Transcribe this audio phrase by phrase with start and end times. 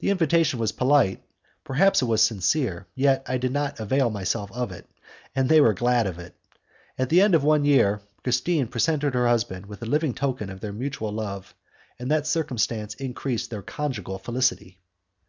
[0.00, 1.22] The invitation was polite,
[1.62, 4.90] perhaps it was sincere, yet I did not avail myself of it,
[5.36, 6.34] and they were glad of it.
[6.98, 10.58] At the end of one year Christine presented her husband with a living token of
[10.58, 11.54] their mutual love,
[11.96, 14.78] and that circumstance increased their conjugal felicity.